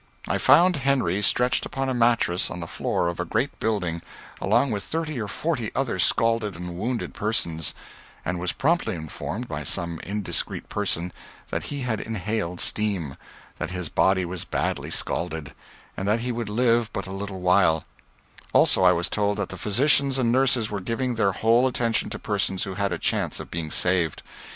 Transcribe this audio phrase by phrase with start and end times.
[0.27, 4.01] I found Henry stretched upon a mattress on the floor of a great building,
[4.41, 7.75] along with thirty or forty other scalded and wounded persons,
[8.25, 11.13] and was promptly informed, by some indiscreet person,
[11.51, 13.15] that he had inhaled steam;
[13.59, 15.53] that his body was badly scalded,
[15.95, 17.85] and that he would live but a little while;
[18.53, 22.17] also, I was told that the physicians and nurses were giving their whole attention to
[22.17, 24.23] persons who had a chance of being saved.